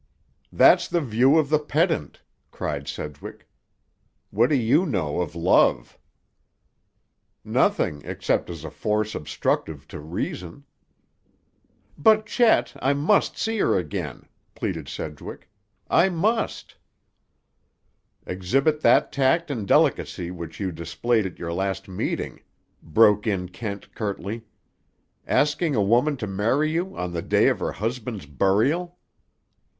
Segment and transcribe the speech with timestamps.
[0.51, 3.47] "That's the view of the pedant," cried Sedgwick.
[4.31, 5.95] "What do you know of love?"
[7.45, 10.63] "Nothing, except as a force obstructive to reason."
[11.99, 15.47] "But, Chet, I must see her again," pleaded Sedgwick;
[15.87, 16.77] "I must—"
[18.25, 22.41] "Exhibit that tact and delicacy which you displayed at your last meeting,"
[22.81, 24.45] broke in Kent curtly.
[25.27, 28.97] "Asking a woman to marry you, on the day of her husband's burial!"